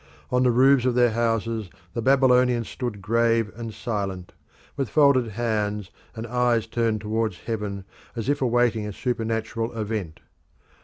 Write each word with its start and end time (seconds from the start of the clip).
On 0.31 0.41
the 0.41 0.49
roofs 0.49 0.85
of 0.85 0.95
their 0.95 1.11
houses 1.11 1.69
the 1.93 2.01
Babylonians 2.01 2.67
stood 2.67 3.03
grave 3.03 3.51
and 3.55 3.71
silent, 3.71 4.33
with 4.75 4.89
folded 4.89 5.27
hands 5.33 5.91
and 6.15 6.25
eyes 6.25 6.65
turned 6.65 7.01
towards 7.01 7.37
heaven 7.41 7.85
as 8.15 8.27
if 8.27 8.41
awaiting 8.41 8.87
a 8.87 8.93
supernatural 8.93 9.77
event. 9.77 10.21